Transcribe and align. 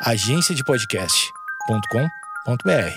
agenciadepodcast.com.br. 0.00 2.94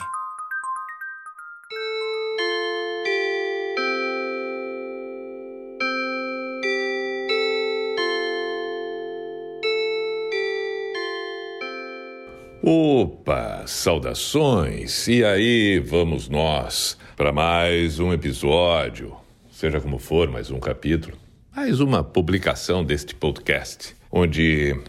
Opa, 12.61 13.63
saudações! 13.65 15.07
E 15.07 15.25
aí, 15.25 15.79
vamos 15.79 16.29
nós 16.29 16.95
para 17.17 17.33
mais 17.33 17.99
um 17.99 18.13
episódio, 18.13 19.17
seja 19.51 19.81
como 19.81 19.97
for, 19.97 20.29
mais 20.29 20.51
um 20.51 20.59
capítulo, 20.59 21.17
mais 21.55 21.79
uma 21.79 22.03
publicação 22.03 22.85
deste 22.85 23.15
podcast, 23.15 23.95
onde 24.11 24.79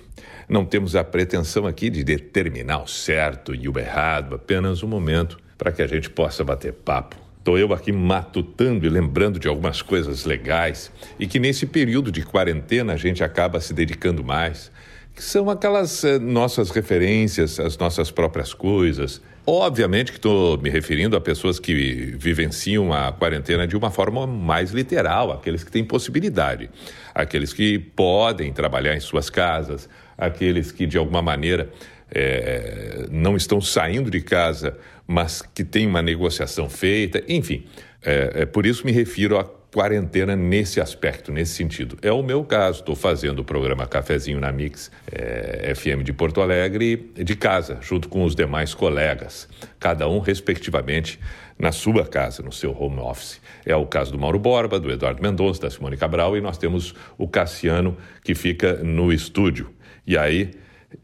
não 0.48 0.64
temos 0.64 0.96
a 0.96 1.04
pretensão 1.04 1.66
aqui 1.66 1.88
de 1.88 2.04
determinar 2.04 2.82
o 2.82 2.86
certo 2.86 3.54
e 3.54 3.68
o 3.68 3.78
errado, 3.78 4.34
apenas 4.34 4.82
um 4.82 4.88
momento 4.88 5.38
para 5.56 5.72
que 5.72 5.82
a 5.82 5.86
gente 5.86 6.10
possa 6.10 6.42
bater 6.42 6.72
papo. 6.72 7.16
Estou 7.38 7.58
eu 7.58 7.72
aqui 7.72 7.90
matutando 7.90 8.86
e 8.86 8.88
lembrando 8.88 9.38
de 9.38 9.48
algumas 9.48 9.82
coisas 9.82 10.24
legais 10.24 10.92
e 11.18 11.26
que 11.26 11.40
nesse 11.40 11.66
período 11.66 12.12
de 12.12 12.22
quarentena 12.22 12.92
a 12.92 12.96
gente 12.96 13.24
acaba 13.24 13.60
se 13.60 13.74
dedicando 13.74 14.22
mais, 14.22 14.70
que 15.14 15.22
são 15.22 15.50
aquelas 15.50 16.04
eh, 16.04 16.18
nossas 16.18 16.70
referências, 16.70 17.58
as 17.58 17.76
nossas 17.76 18.10
próprias 18.10 18.54
coisas. 18.54 19.20
Obviamente 19.44 20.12
que 20.12 20.18
estou 20.18 20.56
me 20.56 20.70
referindo 20.70 21.16
a 21.16 21.20
pessoas 21.20 21.58
que 21.58 22.14
vivenciam 22.16 22.92
a 22.92 23.12
quarentena 23.12 23.66
de 23.66 23.76
uma 23.76 23.90
forma 23.90 24.24
mais 24.24 24.70
literal, 24.70 25.32
aqueles 25.32 25.64
que 25.64 25.70
têm 25.72 25.84
possibilidade, 25.84 26.70
aqueles 27.12 27.52
que 27.52 27.76
podem 27.76 28.52
trabalhar 28.52 28.94
em 28.94 29.00
suas 29.00 29.28
casas, 29.28 29.88
aqueles 30.26 30.70
que 30.70 30.86
de 30.86 30.96
alguma 30.98 31.22
maneira 31.22 31.70
é, 32.14 33.06
não 33.10 33.36
estão 33.36 33.60
saindo 33.60 34.10
de 34.10 34.20
casa, 34.20 34.76
mas 35.06 35.42
que 35.42 35.64
têm 35.64 35.86
uma 35.86 36.02
negociação 36.02 36.68
feita, 36.68 37.22
enfim. 37.28 37.64
É, 38.04 38.42
é, 38.42 38.46
por 38.46 38.66
isso 38.66 38.84
me 38.84 38.92
refiro 38.92 39.38
à 39.38 39.44
quarentena 39.44 40.36
nesse 40.36 40.80
aspecto, 40.80 41.32
nesse 41.32 41.54
sentido. 41.54 41.96
É 42.02 42.12
o 42.12 42.22
meu 42.22 42.44
caso, 42.44 42.80
estou 42.80 42.94
fazendo 42.94 43.38
o 43.38 43.44
programa 43.44 43.86
Cafezinho 43.86 44.38
na 44.38 44.52
Mix 44.52 44.90
é, 45.10 45.72
FM 45.74 46.02
de 46.04 46.12
Porto 46.12 46.42
Alegre 46.42 47.10
de 47.16 47.34
casa, 47.34 47.78
junto 47.80 48.08
com 48.08 48.24
os 48.24 48.34
demais 48.34 48.74
colegas, 48.74 49.48
cada 49.80 50.06
um 50.08 50.18
respectivamente 50.18 51.18
na 51.58 51.72
sua 51.72 52.04
casa, 52.04 52.42
no 52.42 52.52
seu 52.52 52.76
home 52.78 52.98
office. 52.98 53.40
É 53.64 53.74
o 53.74 53.86
caso 53.86 54.12
do 54.12 54.18
Mauro 54.18 54.38
Borba, 54.38 54.78
do 54.78 54.90
Eduardo 54.90 55.22
Mendonça, 55.22 55.62
da 55.62 55.70
Simone 55.70 55.96
Cabral 55.96 56.36
e 56.36 56.40
nós 56.40 56.58
temos 56.58 56.94
o 57.16 57.26
Cassiano 57.26 57.96
que 58.22 58.34
fica 58.34 58.74
no 58.82 59.12
estúdio. 59.12 59.70
E 60.06 60.16
aí, 60.16 60.50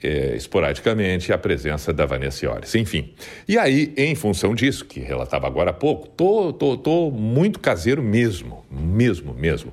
é, 0.02 0.34
esporadicamente, 0.36 1.32
a 1.32 1.38
presença 1.38 1.92
da 1.92 2.04
Vanessa 2.04 2.44
Iores. 2.44 2.74
Enfim, 2.74 3.14
e 3.46 3.56
aí, 3.58 3.92
em 3.96 4.14
função 4.14 4.54
disso, 4.54 4.84
que 4.84 5.00
relatava 5.00 5.46
agora 5.46 5.70
há 5.70 5.74
pouco, 5.74 6.08
tô, 6.08 6.52
tô, 6.52 6.76
tô 6.76 7.10
muito 7.10 7.58
caseiro 7.58 8.02
mesmo, 8.02 8.64
mesmo, 8.70 9.34
mesmo. 9.34 9.72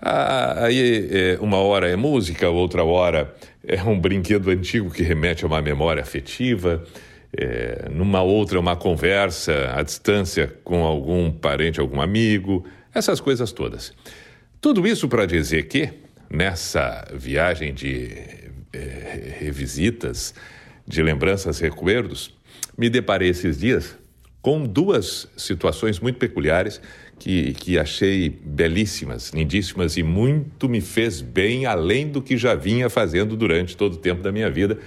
Ah, 0.00 0.66
aí, 0.66 1.08
é, 1.10 1.38
uma 1.40 1.58
hora 1.58 1.88
é 1.88 1.96
música, 1.96 2.48
outra 2.48 2.84
hora 2.84 3.34
é 3.66 3.82
um 3.82 3.98
brinquedo 3.98 4.50
antigo 4.50 4.90
que 4.90 5.02
remete 5.02 5.44
a 5.44 5.48
uma 5.48 5.60
memória 5.60 6.02
afetiva, 6.02 6.84
é, 7.36 7.88
numa 7.90 8.22
outra, 8.22 8.58
uma 8.58 8.76
conversa 8.76 9.72
à 9.74 9.82
distância 9.82 10.52
com 10.64 10.84
algum 10.84 11.30
parente, 11.30 11.80
algum 11.80 12.00
amigo, 12.00 12.64
essas 12.94 13.20
coisas 13.20 13.52
todas. 13.52 13.92
Tudo 14.60 14.86
isso 14.86 15.08
para 15.08 15.26
dizer 15.26 15.64
que 15.64 15.90
nessa 16.30 17.06
viagem 17.14 17.72
de 17.72 18.10
é, 18.72 19.34
revisitas, 19.38 20.34
de 20.86 21.02
lembranças, 21.02 21.58
recuerdos, 21.58 22.34
me 22.76 22.88
deparei 22.88 23.30
esses 23.30 23.58
dias 23.58 23.96
com 24.40 24.64
duas 24.64 25.28
situações 25.36 25.98
muito 25.98 26.18
peculiares 26.18 26.80
que, 27.18 27.52
que 27.54 27.78
achei 27.78 28.28
belíssimas, 28.30 29.30
lindíssimas 29.30 29.96
e 29.96 30.02
muito 30.02 30.68
me 30.68 30.80
fez 30.80 31.20
bem, 31.20 31.66
além 31.66 32.08
do 32.08 32.22
que 32.22 32.36
já 32.36 32.54
vinha 32.54 32.88
fazendo 32.88 33.36
durante 33.36 33.76
todo 33.76 33.94
o 33.94 33.98
tempo 33.98 34.22
da 34.22 34.30
minha 34.30 34.50
vida. 34.50 34.78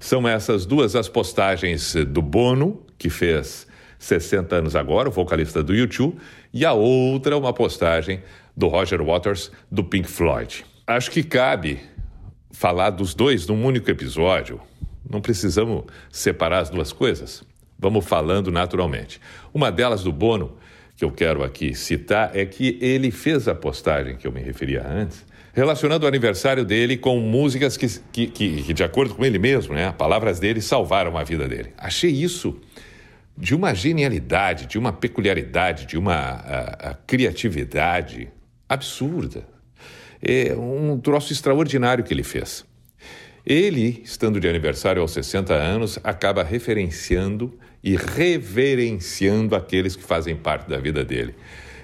São 0.00 0.26
essas 0.26 0.64
duas 0.64 0.96
as 0.96 1.08
postagens 1.08 1.94
do 2.06 2.22
Bono, 2.22 2.82
que 2.98 3.10
fez 3.10 3.66
60 3.98 4.56
anos 4.56 4.76
agora, 4.76 5.08
o 5.08 5.12
vocalista 5.12 5.62
do 5.62 5.74
YouTube, 5.74 6.16
e 6.52 6.64
a 6.64 6.72
outra, 6.72 7.36
uma 7.36 7.52
postagem 7.52 8.22
do 8.56 8.68
Roger 8.68 9.02
Waters, 9.02 9.50
do 9.70 9.84
Pink 9.84 10.08
Floyd. 10.08 10.64
Acho 10.88 11.10
que 11.10 11.24
cabe 11.24 11.80
falar 12.52 12.90
dos 12.90 13.12
dois 13.12 13.44
num 13.48 13.64
único 13.64 13.90
episódio. 13.90 14.60
Não 15.10 15.20
precisamos 15.20 15.82
separar 16.12 16.60
as 16.60 16.70
duas 16.70 16.92
coisas. 16.92 17.42
Vamos 17.76 18.06
falando 18.06 18.52
naturalmente. 18.52 19.20
Uma 19.52 19.72
delas 19.72 20.04
do 20.04 20.12
Bono, 20.12 20.56
que 20.96 21.04
eu 21.04 21.10
quero 21.10 21.42
aqui 21.42 21.74
citar, 21.74 22.36
é 22.36 22.46
que 22.46 22.78
ele 22.80 23.10
fez 23.10 23.48
a 23.48 23.54
postagem 23.54 24.16
que 24.16 24.28
eu 24.28 24.30
me 24.30 24.40
referia 24.40 24.86
antes, 24.86 25.26
relacionando 25.52 26.04
o 26.04 26.08
aniversário 26.08 26.64
dele 26.64 26.96
com 26.96 27.18
músicas 27.18 27.76
que, 27.76 27.88
que, 28.12 28.26
que, 28.28 28.62
que 28.62 28.72
de 28.72 28.84
acordo 28.84 29.16
com 29.16 29.24
ele 29.24 29.40
mesmo, 29.40 29.74
né, 29.74 29.90
palavras 29.90 30.38
dele 30.38 30.60
salvaram 30.60 31.18
a 31.18 31.24
vida 31.24 31.48
dele. 31.48 31.72
Achei 31.76 32.12
isso 32.12 32.60
de 33.36 33.56
uma 33.56 33.74
genialidade, 33.74 34.66
de 34.66 34.78
uma 34.78 34.92
peculiaridade, 34.92 35.84
de 35.84 35.98
uma 35.98 36.14
a, 36.14 36.90
a 36.90 36.94
criatividade 36.94 38.28
absurda 38.68 39.55
é 40.26 40.56
um 40.56 40.98
troço 40.98 41.32
extraordinário 41.32 42.02
que 42.02 42.12
ele 42.12 42.24
fez. 42.24 42.64
Ele, 43.46 44.02
estando 44.04 44.40
de 44.40 44.48
aniversário 44.48 45.00
aos 45.00 45.12
60 45.12 45.54
anos, 45.54 46.00
acaba 46.02 46.42
referenciando 46.42 47.56
e 47.82 47.94
reverenciando 47.94 49.54
aqueles 49.54 49.94
que 49.94 50.02
fazem 50.02 50.34
parte 50.34 50.68
da 50.68 50.78
vida 50.78 51.04
dele. 51.04 51.36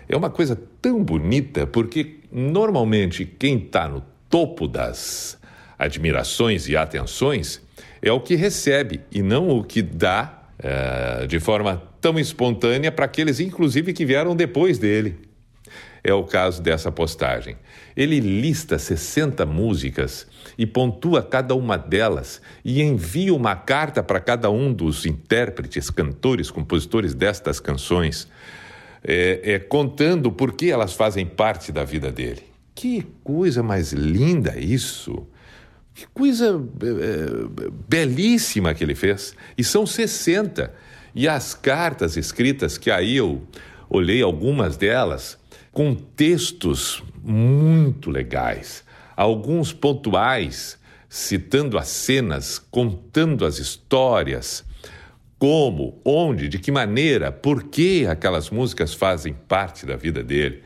É 0.09 0.17
uma 0.17 0.29
coisa 0.29 0.61
tão 0.81 1.05
bonita, 1.05 1.65
porque 1.65 2.17
normalmente 2.33 3.25
quem 3.25 3.59
está 3.59 3.89
no 3.89 4.03
topo 4.29 4.67
das 4.67 5.39
admirações 5.79 6.69
e 6.69 6.77
atenções 6.77 7.63
é 8.03 8.11
o 8.11 8.21
que 8.21 8.35
recebe 8.35 9.01
e 9.13 9.23
não 9.23 9.49
o 9.49 9.63
que 9.63 9.81
dá 9.81 10.49
é, 10.59 11.27
de 11.29 11.39
forma 11.39 11.81
tão 12.01 12.19
espontânea 12.19 12.91
para 12.91 13.05
aqueles, 13.05 13.39
inclusive, 13.39 13.93
que 13.93 14.05
vieram 14.05 14.35
depois 14.35 14.79
dele 14.79 15.32
é 16.05 16.13
o 16.13 16.25
caso 16.25 16.63
dessa 16.63 16.91
postagem. 16.91 17.57
Ele 17.97 18.19
lista 18.19 18.79
60 18.79 19.47
músicas 19.47 20.27
e 20.59 20.67
pontua 20.67 21.23
cada 21.23 21.55
uma 21.55 21.77
delas 21.77 22.41
e 22.65 22.83
envia 22.83 23.35
uma 23.35 23.55
carta 23.55 24.03
para 24.03 24.21
cada 24.21 24.51
um 24.51 24.73
dos 24.73 25.07
intérpretes, 25.07 25.91
cantores, 25.91 26.51
compositores 26.51 27.15
destas 27.15 27.61
canções, 27.61 28.29
é, 29.05 29.55
é, 29.55 29.59
contando 29.59 30.33
por 30.33 30.53
que 30.53 30.71
elas 30.71 30.95
fazem 30.95 31.27
parte 31.27 31.71
da 31.71 31.85
vida 31.85 32.11
dele. 32.11 32.43
Que 32.75 33.07
coisa 33.23 33.63
mais 33.63 33.93
linda 33.93 34.59
isso! 34.59 35.27
Que 35.95 36.07
coisa 36.07 36.59
é, 36.83 37.71
belíssima 37.89 38.73
que 38.73 38.83
ele 38.83 38.95
fez! 38.95 39.37
E 39.59 39.63
são 39.63 39.87
60. 39.87 40.73
E 41.15 41.29
as 41.29 41.53
cartas 41.53 42.17
escritas, 42.17 42.79
que 42.79 42.91
aí 42.91 43.17
eu 43.17 43.43
olhei 43.91 44.23
algumas 44.23 44.79
delas, 44.79 45.39
com 45.73 45.95
textos 45.95 47.03
muito 47.25 48.11
legais, 48.11 48.85
alguns 49.17 49.73
pontuais, 49.73 50.79
citando 51.09 51.79
as 51.79 51.89
cenas, 51.89 52.59
contando 52.59 53.45
as 53.45 53.59
histórias, 53.59 54.65
como, 55.39 56.01
onde, 56.05 56.49
de 56.49 56.59
que 56.59 56.71
maneira, 56.71 57.33
por 57.33 57.65
que 57.65 58.07
aquelas 58.07 58.51
músicas 58.51 58.95
fazem 58.95 59.33
parte 59.33 59.85
da 59.85 59.97
vida 59.97 60.23
dele. 60.23 60.63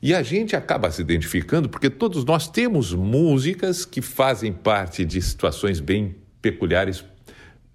E 0.00 0.14
a 0.14 0.22
gente 0.22 0.54
acaba 0.54 0.90
se 0.90 1.02
identificando 1.02 1.68
porque 1.68 1.90
todos 1.90 2.24
nós 2.24 2.48
temos 2.48 2.92
músicas 2.92 3.84
que 3.84 4.00
fazem 4.00 4.52
parte 4.52 5.04
de 5.04 5.20
situações 5.20 5.80
bem 5.80 6.14
peculiares, 6.40 7.04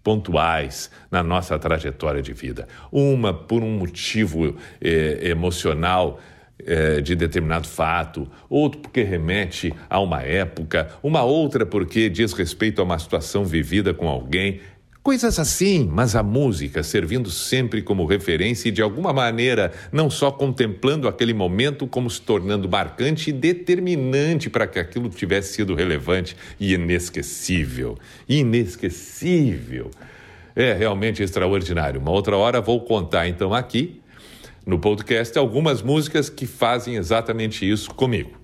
pontuais 0.04 0.90
na 1.12 1.22
nossa 1.22 1.58
trajetória 1.60 2.22
de 2.22 2.34
vida. 2.34 2.68
Uma 2.92 3.34
por 3.34 3.64
um 3.64 3.78
motivo 3.78 4.56
eh, 4.82 5.20
emocional 5.24 6.20
é, 6.66 7.02
de 7.02 7.16
determinado 7.16 7.68
fato, 7.68 8.28
outro 8.50 8.82
porque 8.82 9.04
remete 9.04 9.74
a 9.90 10.00
uma 10.00 10.22
época, 10.22 10.90
uma 11.02 11.24
outra 11.24 11.66
porque 11.66 12.10
diz 12.10 12.34
respeito 12.34 12.82
a 12.82 12.84
uma 12.84 13.00
situação 13.00 13.46
vivida 13.46 13.94
com 13.94 14.08
alguém. 14.08 14.60
Coisas 15.02 15.40
assim, 15.40 15.90
mas 15.90 16.14
a 16.14 16.22
música 16.22 16.84
servindo 16.84 17.32
sempre 17.32 17.82
como 17.82 18.06
referência 18.06 18.68
e 18.68 18.72
de 18.72 18.82
alguma 18.82 19.14
maneira 19.14 19.72
não 19.92 20.10
só 20.10 20.30
contemplando 20.30 21.08
aquele 21.08 21.34
momento, 21.34 21.88
como 21.88 22.10
se 22.10 22.22
tornando 22.22 22.68
marcante 22.68 23.30
e 23.30 23.34
determinante 23.34 24.50
para 24.50 24.68
que 24.68 24.78
aquilo 24.78 25.10
tivesse 25.10 25.54
sido 25.54 25.74
relevante 25.74 26.36
e 26.60 26.74
inesquecível. 26.74 27.98
Inesquecível. 28.28 29.90
É 30.54 30.74
realmente 30.74 31.24
extraordinário. 31.24 32.02
Uma 32.02 32.12
outra 32.12 32.36
hora 32.36 32.60
vou 32.60 32.82
contar 32.82 33.28
então 33.28 33.54
aqui 33.54 33.99
no 34.70 34.78
podcast 34.80 35.38
algumas 35.38 35.82
músicas 35.82 36.30
que 36.30 36.46
fazem 36.46 36.96
exatamente 36.96 37.70
isso 37.70 37.94
comigo. 37.94 38.40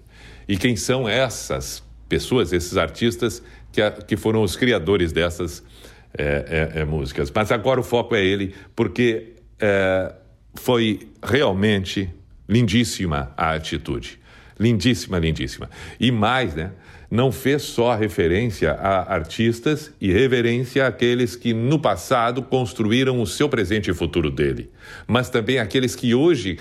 E 0.48 0.57
quem 0.57 0.75
são 0.75 1.07
essas 1.07 1.83
pessoas, 2.10 2.51
esses 2.51 2.77
artistas 2.77 3.42
que, 3.72 3.81
a, 3.81 3.92
que 3.92 4.18
foram 4.18 4.42
os 4.42 4.56
criadores 4.56 5.12
dessas 5.12 5.63
é, 6.18 6.72
é, 6.75 6.81
é 6.81 6.86
músicas. 6.86 7.31
Mas 7.33 7.51
agora 7.51 7.80
o 7.80 7.83
foco 7.83 8.16
é 8.16 8.25
ele, 8.25 8.56
porque 8.75 9.36
é, 9.60 10.13
foi 10.56 11.07
realmente 11.24 12.10
lindíssima 12.50 13.31
a 13.38 13.54
atitude. 13.54 14.19
Lindíssima, 14.60 15.19
lindíssima. 15.19 15.69
E 16.00 16.12
mais, 16.12 16.56
né? 16.56 16.71
Não 17.10 17.31
fez 17.31 17.62
só 17.62 17.96
referência 17.96 18.72
a 18.72 19.13
artistas 19.13 19.92
e 20.02 20.12
reverência 20.12 20.88
àqueles 20.88 21.36
que 21.36 21.54
no 21.54 21.80
passado 21.80 22.42
construíram 22.42 23.22
o 23.22 23.28
seu 23.28 23.48
presente 23.48 23.92
e 23.92 23.94
futuro 23.94 24.31
dele, 24.31 24.72
mas 25.07 25.30
também 25.30 25.60
aqueles 25.60 25.96
que 25.96 26.16
hoje 26.16 26.57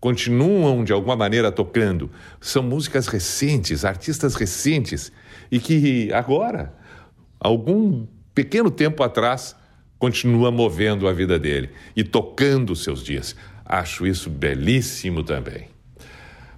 continuam 0.00 0.84
de 0.84 0.92
alguma 0.92 1.16
maneira 1.16 1.50
tocando. 1.50 2.10
São 2.40 2.62
músicas 2.62 3.08
recentes, 3.08 3.84
artistas 3.84 4.34
recentes 4.34 5.10
e 5.50 5.58
que 5.58 6.12
agora, 6.12 6.72
algum 7.40 8.06
pequeno 8.34 8.70
tempo 8.70 9.02
atrás, 9.02 9.56
continua 9.98 10.50
movendo 10.50 11.08
a 11.08 11.12
vida 11.12 11.38
dele 11.38 11.70
e 11.96 12.04
tocando 12.04 12.76
seus 12.76 13.02
dias. 13.02 13.34
Acho 13.64 14.06
isso 14.06 14.30
belíssimo 14.30 15.24
também. 15.24 15.68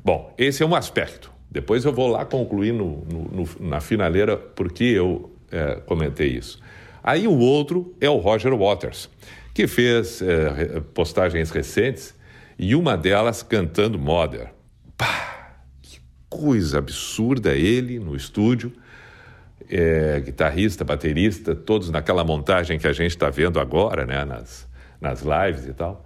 Bom, 0.04 0.34
esse 0.38 0.62
é 0.62 0.66
um 0.66 0.74
aspecto. 0.74 1.32
Depois 1.50 1.84
eu 1.84 1.92
vou 1.92 2.06
lá 2.06 2.24
concluir 2.24 2.72
no, 2.72 3.04
no, 3.04 3.24
no, 3.24 3.48
na 3.60 3.80
finaleira 3.80 4.36
porque 4.36 4.84
eu 4.84 5.30
é, 5.50 5.76
comentei 5.86 6.28
isso. 6.28 6.60
Aí 7.02 7.26
o 7.26 7.36
outro 7.38 7.94
é 8.00 8.08
o 8.08 8.18
Roger 8.18 8.54
Waters, 8.56 9.10
que 9.52 9.66
fez 9.66 10.22
é, 10.22 10.80
postagens 10.94 11.50
recentes 11.50 12.14
e 12.58 12.74
uma 12.74 12.96
delas 12.96 13.42
cantando 13.42 13.98
Mother. 13.98 14.52
Pá, 14.96 15.56
que 15.82 15.98
coisa 16.28 16.78
absurda 16.78 17.54
ele 17.54 17.98
no 17.98 18.14
estúdio. 18.14 18.72
É, 19.68 20.20
guitarrista, 20.20 20.84
baterista, 20.84 21.54
todos 21.54 21.90
naquela 21.90 22.24
montagem 22.24 22.78
que 22.78 22.88
a 22.88 22.92
gente 22.92 23.12
está 23.12 23.30
vendo 23.30 23.60
agora, 23.60 24.04
né, 24.04 24.24
nas, 24.24 24.68
nas 25.00 25.22
lives 25.22 25.66
e 25.66 25.72
tal. 25.72 26.04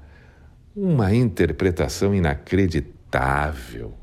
Uma 0.77 1.15
interpretação 1.15 2.15
inacreditável. 2.15 3.95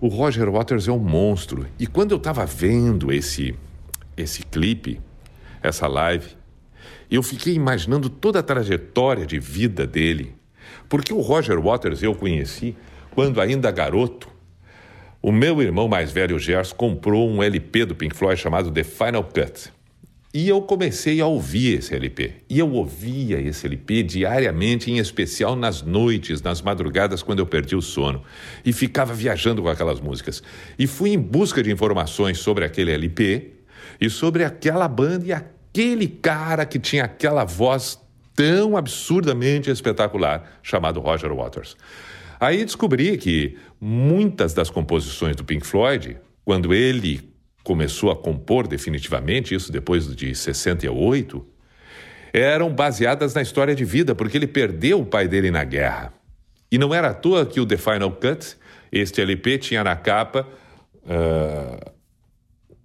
O 0.00 0.08
Roger 0.08 0.50
Waters 0.50 0.88
é 0.88 0.92
um 0.92 0.98
monstro. 0.98 1.66
E 1.78 1.86
quando 1.86 2.12
eu 2.12 2.18
estava 2.18 2.44
vendo 2.44 3.12
esse, 3.12 3.54
esse 4.16 4.42
clipe, 4.42 5.00
essa 5.62 5.86
live, 5.86 6.36
eu 7.10 7.22
fiquei 7.22 7.54
imaginando 7.54 8.08
toda 8.08 8.40
a 8.40 8.42
trajetória 8.42 9.26
de 9.26 9.38
vida 9.38 9.86
dele 9.86 10.36
porque 10.88 11.12
o 11.12 11.20
Roger 11.20 11.60
Waters 11.60 12.02
eu 12.02 12.14
conheci 12.14 12.76
quando 13.10 13.40
ainda 13.40 13.70
garoto. 13.70 14.28
O 15.22 15.32
meu 15.32 15.60
irmão 15.60 15.88
mais 15.88 16.12
velho, 16.12 16.38
Gers, 16.38 16.72
comprou 16.72 17.28
um 17.28 17.42
LP 17.42 17.84
do 17.86 17.94
Pink 17.94 18.14
Floyd 18.14 18.40
chamado 18.40 18.70
The 18.70 18.84
Final 18.84 19.24
Cut. 19.24 19.72
E 20.36 20.50
eu 20.50 20.60
comecei 20.60 21.18
a 21.22 21.26
ouvir 21.26 21.78
esse 21.78 21.94
LP. 21.94 22.30
E 22.46 22.58
eu 22.58 22.70
ouvia 22.70 23.40
esse 23.40 23.64
LP 23.64 24.02
diariamente, 24.02 24.90
em 24.90 24.98
especial 24.98 25.56
nas 25.56 25.80
noites, 25.80 26.42
nas 26.42 26.60
madrugadas, 26.60 27.22
quando 27.22 27.38
eu 27.38 27.46
perdi 27.46 27.74
o 27.74 27.80
sono. 27.80 28.22
E 28.62 28.70
ficava 28.70 29.14
viajando 29.14 29.62
com 29.62 29.68
aquelas 29.70 29.98
músicas. 29.98 30.42
E 30.78 30.86
fui 30.86 31.14
em 31.14 31.18
busca 31.18 31.62
de 31.62 31.72
informações 31.72 32.36
sobre 32.36 32.66
aquele 32.66 32.92
LP 32.92 33.52
e 33.98 34.10
sobre 34.10 34.44
aquela 34.44 34.86
banda 34.86 35.24
e 35.24 35.32
aquele 35.32 36.06
cara 36.06 36.66
que 36.66 36.78
tinha 36.78 37.04
aquela 37.04 37.46
voz 37.46 37.98
tão 38.34 38.76
absurdamente 38.76 39.70
espetacular 39.70 40.58
chamado 40.62 41.00
Roger 41.00 41.34
Waters. 41.34 41.78
Aí 42.38 42.62
descobri 42.62 43.16
que 43.16 43.56
muitas 43.80 44.52
das 44.52 44.68
composições 44.68 45.34
do 45.34 45.44
Pink 45.44 45.66
Floyd, 45.66 46.18
quando 46.44 46.74
ele 46.74 47.26
começou 47.66 48.12
a 48.12 48.16
compor 48.16 48.68
definitivamente, 48.68 49.52
isso 49.52 49.72
depois 49.72 50.14
de 50.14 50.32
68, 50.36 51.44
eram 52.32 52.72
baseadas 52.72 53.34
na 53.34 53.42
história 53.42 53.74
de 53.74 53.84
vida, 53.84 54.14
porque 54.14 54.38
ele 54.38 54.46
perdeu 54.46 55.00
o 55.00 55.04
pai 55.04 55.26
dele 55.26 55.50
na 55.50 55.64
guerra. 55.64 56.12
E 56.70 56.78
não 56.78 56.94
era 56.94 57.08
à 57.08 57.14
toa 57.14 57.44
que 57.44 57.58
o 57.58 57.66
The 57.66 57.76
Final 57.76 58.12
Cut, 58.12 58.56
este 58.92 59.20
LP, 59.20 59.58
tinha 59.58 59.82
na 59.82 59.96
capa 59.96 60.46
uh, 61.06 61.92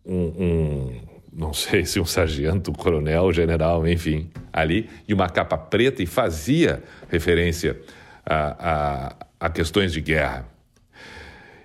um, 0.04 0.16
um 0.16 1.02
não 1.32 1.54
sei 1.54 1.86
se 1.86 2.00
um 2.00 2.06
sargento, 2.06 2.72
coronel, 2.72 3.32
general, 3.32 3.88
enfim, 3.88 4.32
ali, 4.52 4.90
e 5.08 5.14
uma 5.14 5.30
capa 5.30 5.60
preta 5.60 6.02
e 6.02 6.08
fazia 6.08 6.82
referência 7.08 7.80
a, 8.26 9.14
a, 9.40 9.46
a 9.46 9.50
questões 9.52 9.94
de 9.94 10.02
guerra. 10.02 10.48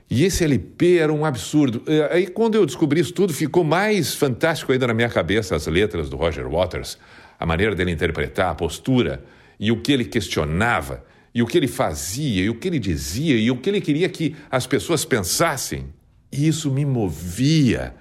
E 0.09 0.25
esse 0.25 0.45
LP 0.45 0.99
era 0.99 1.13
um 1.13 1.25
absurdo. 1.25 1.83
É, 1.87 2.15
aí, 2.15 2.27
quando 2.29 2.55
eu 2.55 2.65
descobri 2.65 3.01
isso 3.01 3.13
tudo, 3.13 3.33
ficou 3.33 3.65
mais 3.65 4.15
fantástico 4.15 4.73
ainda 4.73 4.87
na 4.87 4.95
minha 4.95 5.09
cabeça 5.09 5.57
as 5.57 5.67
letras 5.67 6.09
do 6.09 6.17
Roger 6.17 6.49
Waters, 6.49 6.97
a 7.39 7.45
maneira 7.45 7.75
dele 7.75 7.91
interpretar, 7.91 8.51
a 8.51 8.55
postura, 8.55 9.25
e 9.59 9.73
o 9.73 9.81
que 9.81 9.93
ele 9.93 10.05
questionava, 10.05 11.05
e 11.35 11.43
o 11.43 11.47
que 11.47 11.59
ele 11.59 11.67
fazia, 11.67 12.45
e 12.45 12.49
o 12.49 12.55
que 12.55 12.69
ele 12.69 12.79
dizia, 12.79 13.37
e 13.37 13.51
o 13.51 13.57
que 13.57 13.69
ele 13.69 13.81
queria 13.81 14.09
que 14.09 14.37
as 14.51 14.67
pessoas 14.67 15.05
pensassem. 15.05 15.87
E 16.31 16.47
isso 16.47 16.71
me 16.71 16.85
movia. 16.85 17.95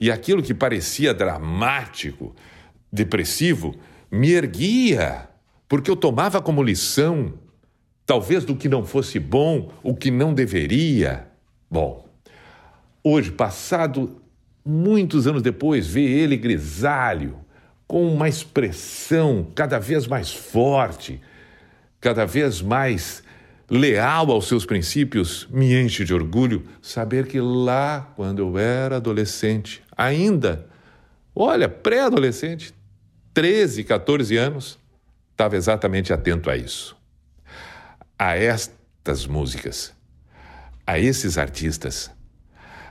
E 0.00 0.10
aquilo 0.10 0.42
que 0.42 0.54
parecia 0.54 1.12
dramático, 1.12 2.34
depressivo, 2.90 3.74
me 4.10 4.32
erguia, 4.32 5.28
porque 5.68 5.90
eu 5.90 5.96
tomava 5.96 6.40
como 6.40 6.62
lição, 6.62 7.34
talvez 8.06 8.44
do 8.44 8.56
que 8.56 8.68
não 8.68 8.84
fosse 8.84 9.18
bom, 9.18 9.70
o 9.82 9.94
que 9.94 10.10
não 10.10 10.32
deveria. 10.32 11.29
Bom, 11.70 12.04
hoje, 13.04 13.30
passado 13.30 14.20
muitos 14.64 15.26
anos 15.26 15.40
depois, 15.40 15.86
ver 15.86 16.08
ele 16.08 16.36
grisalho, 16.36 17.38
com 17.86 18.12
uma 18.12 18.28
expressão 18.28 19.46
cada 19.54 19.78
vez 19.78 20.06
mais 20.06 20.32
forte, 20.32 21.20
cada 22.00 22.24
vez 22.24 22.60
mais 22.60 23.22
leal 23.68 24.32
aos 24.32 24.48
seus 24.48 24.66
princípios, 24.66 25.46
me 25.48 25.80
enche 25.80 26.04
de 26.04 26.12
orgulho 26.12 26.64
saber 26.82 27.28
que 27.28 27.40
lá, 27.40 28.12
quando 28.16 28.40
eu 28.40 28.58
era 28.58 28.96
adolescente, 28.96 29.80
ainda, 29.96 30.66
olha, 31.34 31.68
pré-adolescente, 31.68 32.74
13, 33.32 33.84
14 33.84 34.36
anos, 34.36 34.78
estava 35.30 35.56
exatamente 35.56 36.12
atento 36.12 36.50
a 36.50 36.56
isso. 36.56 36.96
A 38.18 38.36
estas 38.36 39.24
músicas, 39.24 39.94
a 40.86 40.98
esses 40.98 41.38
artistas, 41.38 42.10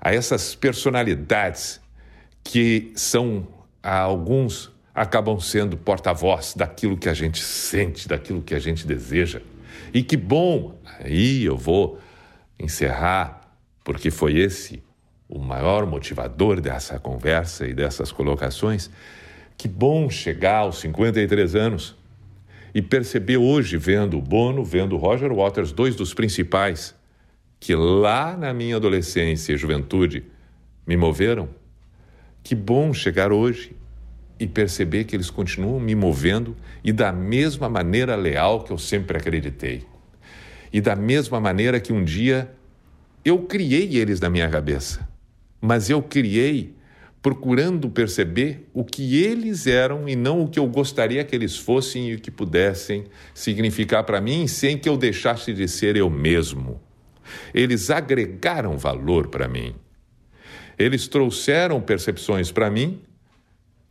a 0.02 0.14
essas 0.14 0.56
personalidades 0.56 1.82
que 2.44 2.92
são, 2.96 3.48
alguns 3.84 4.72
acabam 4.94 5.40
sendo 5.40 5.78
porta-voz 5.78 6.54
daquilo 6.56 6.98
que 6.98 7.08
a 7.08 7.14
gente 7.14 7.40
sente, 7.42 8.08
daquilo 8.08 8.42
que 8.42 8.56
a 8.56 8.60
gente 8.60 8.86
deseja. 8.86 9.42
E 9.94 10.04
que 10.04 10.18
bom, 10.18 10.78
aí 11.00 11.46
eu 11.46 11.58
vou 11.58 12.00
encerrar, 12.60 13.42
porque 13.84 14.12
foi 14.12 14.38
esse 14.38 14.84
o 15.30 15.40
maior 15.40 15.86
motivador 15.86 16.60
dessa 16.60 17.00
conversa 17.00 17.68
e 17.68 17.74
dessas 17.74 18.12
colocações. 18.12 18.90
Que 19.56 19.68
bom 19.68 20.10
chegar 20.10 20.58
aos 20.58 20.80
53 20.80 21.56
anos 21.56 21.96
e 22.74 22.82
perceber 22.82 23.38
hoje, 23.38 23.78
vendo 23.78 24.18
o 24.18 24.22
Bono, 24.22 24.64
vendo 24.64 24.96
o 24.96 24.98
Roger 24.98 25.34
Waters, 25.34 25.72
dois 25.72 25.96
dos 25.96 26.14
principais, 26.14 26.96
que 27.60 27.76
lá 27.76 28.38
na 28.38 28.54
minha 28.54 28.78
adolescência 28.78 29.54
e 29.54 29.58
juventude 29.58 30.24
me 30.88 30.96
moveram. 30.96 31.50
Que 32.42 32.56
bom 32.56 32.94
chegar 32.94 33.32
hoje 33.32 33.76
e 34.40 34.48
perceber 34.48 35.04
que 35.04 35.16
eles 35.16 35.30
continuam 35.30 35.80
me 35.80 35.94
movendo 35.94 36.56
e 36.84 36.94
da 36.94 37.12
mesma 37.12 37.68
maneira 37.68 38.16
leal 38.16 38.64
que 38.64 38.72
eu 38.72 38.78
sempre 38.78 39.18
acreditei. 39.18 39.84
E 40.72 40.80
da 40.80 40.96
mesma 40.96 41.40
maneira 41.40 41.80
que 41.80 41.92
um 41.92 42.04
dia 42.04 42.50
eu 43.26 43.40
criei 43.40 43.98
eles 43.98 44.22
na 44.22 44.30
minha 44.30 44.50
cabeça, 44.50 45.08
mas 45.60 45.90
eu 45.90 46.02
criei 46.02 46.74
procurando 47.22 47.90
perceber 47.90 48.70
o 48.74 48.86
que 48.86 49.22
eles 49.22 49.68
eram 49.68 50.08
e 50.08 50.16
não 50.16 50.42
o 50.42 50.48
que 50.48 50.58
eu 50.58 50.66
gostaria 50.68 51.24
que 51.26 51.36
eles 51.36 51.58
fossem 51.58 52.10
e 52.10 52.16
o 52.16 52.20
que 52.20 52.32
pudessem 52.32 53.06
significar 53.34 54.06
para 54.06 54.22
mim 54.22 54.48
sem 54.48 54.78
que 54.78 54.88
eu 54.88 54.96
deixasse 54.96 55.54
de 55.54 55.68
ser 55.68 55.98
eu 55.98 56.10
mesmo. 56.10 56.80
Eles 57.54 57.90
agregaram 57.90 58.78
valor 58.78 59.28
para 59.28 59.48
mim. 59.48 59.76
Eles 60.78 61.08
trouxeram 61.08 61.82
percepções 61.82 62.52
para 62.52 62.70
mim 62.70 63.02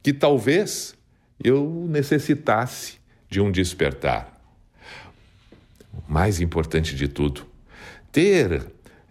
que 0.03 0.13
talvez 0.13 0.95
eu 1.43 1.87
necessitasse 1.89 2.99
de 3.29 3.41
um 3.41 3.51
despertar. 3.51 4.41
O 5.93 6.11
mais 6.11 6.41
importante 6.41 6.97
de 6.97 7.09
tudo, 7.09 7.47
ter 8.11 8.67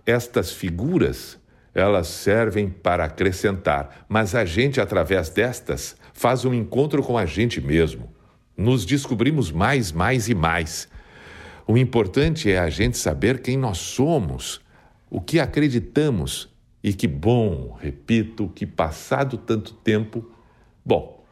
estas 0.06 0.52
figuras, 0.52 1.38
elas 1.74 2.08
servem 2.08 2.70
para 2.70 3.06
acrescentar, 3.06 4.06
mas 4.10 4.34
a 4.34 4.44
gente, 4.46 4.82
através 4.82 5.30
destas, 5.30 5.96
faz 6.14 6.46
um 6.46 6.54
encontro 6.54 7.04
com 7.04 7.18
a 7.18 7.26
gente 7.26 7.62
mesmo. 7.62 8.12
Nos 8.56 8.86
descobrimos 8.86 9.52
mais, 9.52 9.92
mais 9.92 10.28
e 10.28 10.34
mais. 10.34 10.88
O 11.68 11.78
importante 11.78 12.50
é 12.50 12.58
a 12.58 12.70
gente 12.70 12.98
saber 12.98 13.42
quem 13.42 13.58
nós 13.58 13.78
somos, 13.78 14.62
o 15.10 15.20
que 15.20 15.40
acreditamos 15.40 16.50
E 16.82 16.94
que 16.94 17.08
bom, 17.08 17.76
repito, 17.82 18.50
que 18.56 18.66
passado 18.66 19.36
tanto 19.36 19.74
tempo. 19.74 20.32
Bom, 20.86 21.26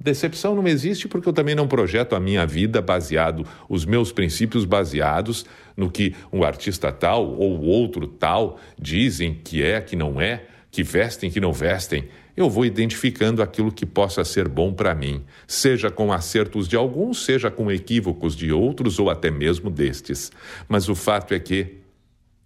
decepção 0.00 0.54
não 0.54 0.66
existe 0.66 1.06
porque 1.06 1.28
eu 1.28 1.32
também 1.32 1.54
não 1.54 1.68
projeto 1.68 2.14
a 2.14 2.20
minha 2.20 2.46
vida 2.46 2.80
baseado, 2.80 3.44
os 3.68 3.84
meus 3.84 4.12
princípios 4.12 4.64
baseados 4.64 5.44
no 5.76 5.90
que 5.90 6.14
um 6.32 6.42
artista 6.44 6.90
tal 6.90 7.28
ou 7.28 7.60
outro 7.60 8.06
tal 8.06 8.58
dizem 8.80 9.34
que 9.34 9.62
é, 9.62 9.80
que 9.80 9.96
não 9.96 10.20
é, 10.20 10.46
que 10.72 10.82
vestem, 10.82 11.30
que 11.30 11.38
não 11.38 11.52
vestem. 11.52 12.08
Eu 12.34 12.48
vou 12.48 12.64
identificando 12.64 13.42
aquilo 13.42 13.70
que 13.70 13.84
possa 13.84 14.24
ser 14.24 14.48
bom 14.48 14.72
para 14.72 14.94
mim, 14.94 15.22
seja 15.46 15.90
com 15.90 16.10
acertos 16.10 16.66
de 16.66 16.74
alguns, 16.74 17.26
seja 17.26 17.50
com 17.50 17.70
equívocos 17.70 18.34
de 18.34 18.50
outros 18.50 18.98
ou 18.98 19.10
até 19.10 19.30
mesmo 19.30 19.68
destes. 19.70 20.32
Mas 20.66 20.88
o 20.88 20.94
fato 20.94 21.34
é 21.34 21.38
que 21.38 21.76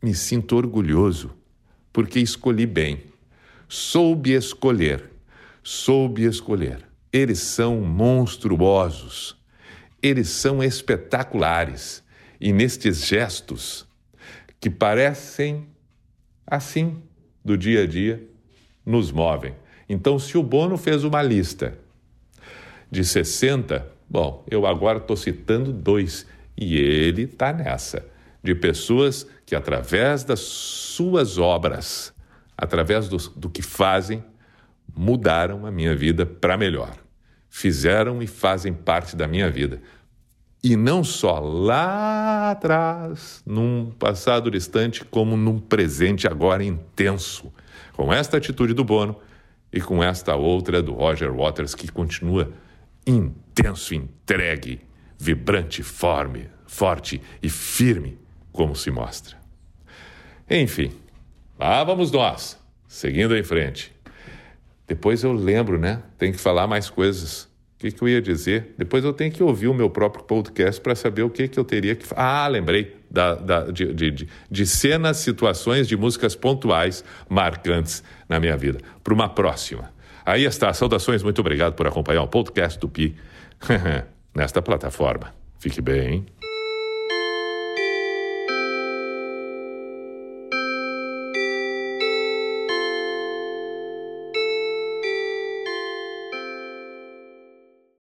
me 0.02 0.12
sinto 0.12 0.56
orgulhoso 0.56 1.32
porque 1.92 2.18
escolhi 2.18 2.66
bem. 2.66 3.04
Soube 3.68 4.32
escolher. 4.32 5.04
Soube 5.62 6.24
escolher. 6.24 6.84
Eles 7.12 7.38
são 7.38 7.80
monstruosos. 7.80 9.36
Eles 10.02 10.28
são 10.28 10.62
espetaculares. 10.64 12.02
E 12.40 12.52
nestes 12.52 13.06
gestos, 13.06 13.86
que 14.60 14.68
parecem 14.68 15.66
assim 16.46 17.02
do 17.46 17.56
dia 17.56 17.84
a 17.84 17.86
dia, 17.86 18.20
nos 18.84 19.12
movem. 19.12 19.54
Então, 19.88 20.18
se 20.18 20.36
o 20.36 20.42
Bono 20.42 20.76
fez 20.76 21.04
uma 21.04 21.22
lista 21.22 21.78
de 22.90 23.04
60, 23.04 23.86
bom, 24.10 24.44
eu 24.50 24.66
agora 24.66 24.98
estou 24.98 25.16
citando 25.16 25.72
dois, 25.72 26.26
e 26.56 26.76
ele 26.76 27.22
está 27.22 27.52
nessa 27.52 28.04
de 28.42 28.52
pessoas 28.52 29.24
que, 29.44 29.54
através 29.54 30.24
das 30.24 30.40
suas 30.40 31.38
obras, 31.38 32.12
através 32.58 33.08
do, 33.08 33.16
do 33.36 33.48
que 33.48 33.62
fazem, 33.62 34.24
mudaram 34.92 35.64
a 35.66 35.70
minha 35.70 35.94
vida 35.94 36.26
para 36.26 36.56
melhor. 36.56 36.96
Fizeram 37.48 38.20
e 38.20 38.26
fazem 38.26 38.74
parte 38.74 39.14
da 39.14 39.28
minha 39.28 39.48
vida. 39.48 39.80
E 40.68 40.74
não 40.74 41.04
só 41.04 41.38
lá 41.38 42.50
atrás, 42.50 43.40
num 43.46 43.92
passado 43.96 44.50
distante, 44.50 45.04
como 45.04 45.36
num 45.36 45.60
presente 45.60 46.26
agora 46.26 46.64
intenso. 46.64 47.52
Com 47.92 48.12
esta 48.12 48.36
atitude 48.36 48.74
do 48.74 48.82
Bono 48.82 49.16
e 49.72 49.80
com 49.80 50.02
esta 50.02 50.34
outra 50.34 50.82
do 50.82 50.92
Roger 50.92 51.32
Waters, 51.32 51.72
que 51.72 51.86
continua 51.86 52.50
intenso, 53.06 53.94
entregue, 53.94 54.80
vibrante, 55.16 55.84
forme, 55.84 56.48
forte 56.66 57.22
e 57.40 57.48
firme 57.48 58.18
como 58.50 58.74
se 58.74 58.90
mostra. 58.90 59.36
Enfim, 60.50 60.90
lá 61.56 61.84
vamos 61.84 62.10
nós, 62.10 62.58
seguindo 62.88 63.36
em 63.36 63.44
frente. 63.44 63.94
Depois 64.84 65.22
eu 65.22 65.32
lembro, 65.32 65.78
né? 65.78 66.02
Tem 66.18 66.32
que 66.32 66.38
falar 66.38 66.66
mais 66.66 66.90
coisas. 66.90 67.48
O 67.76 67.78
que, 67.78 67.92
que 67.92 68.02
eu 68.02 68.08
ia 68.08 68.22
dizer? 68.22 68.74
Depois 68.78 69.04
eu 69.04 69.12
tenho 69.12 69.30
que 69.30 69.42
ouvir 69.42 69.68
o 69.68 69.74
meu 69.74 69.90
próprio 69.90 70.24
podcast 70.24 70.80
para 70.80 70.94
saber 70.94 71.22
o 71.22 71.30
que, 71.30 71.46
que 71.46 71.58
eu 71.58 71.64
teria 71.64 71.94
que. 71.94 72.06
Ah, 72.16 72.48
lembrei 72.48 72.96
da, 73.10 73.34
da, 73.34 73.64
de, 73.70 73.92
de, 73.92 74.28
de 74.50 74.66
cenas, 74.66 75.18
situações 75.18 75.86
de 75.86 75.94
músicas 75.94 76.34
pontuais 76.34 77.04
marcantes 77.28 78.02
na 78.26 78.40
minha 78.40 78.56
vida. 78.56 78.78
Para 79.04 79.12
uma 79.12 79.28
próxima. 79.28 79.92
Aí 80.24 80.44
está. 80.44 80.72
Saudações, 80.72 81.22
muito 81.22 81.38
obrigado 81.38 81.74
por 81.74 81.86
acompanhar 81.86 82.22
o 82.22 82.28
podcast 82.28 82.78
do 82.78 82.88
Pi 82.88 83.14
nesta 84.34 84.62
plataforma. 84.62 85.34
Fique 85.58 85.82
bem, 85.82 86.08
hein? 86.08 86.26